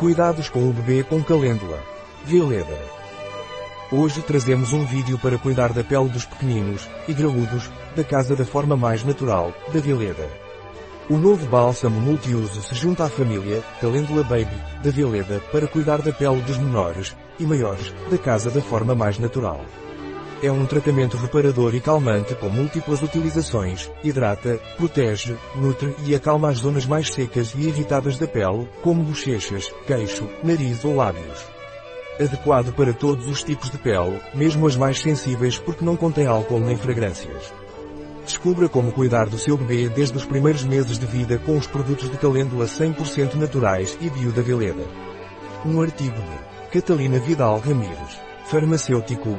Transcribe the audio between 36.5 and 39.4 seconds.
nem fragrâncias. Descubra como cuidar do